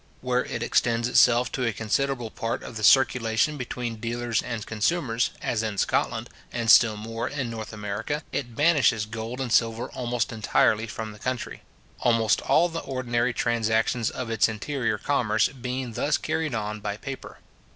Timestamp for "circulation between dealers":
2.83-4.41